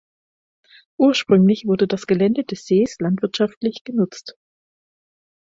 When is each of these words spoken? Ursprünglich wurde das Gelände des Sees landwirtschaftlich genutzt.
Ursprünglich 0.97 1.67
wurde 1.67 1.85
das 1.85 2.07
Gelände 2.07 2.43
des 2.43 2.65
Sees 2.65 2.95
landwirtschaftlich 2.99 3.83
genutzt. 3.83 4.35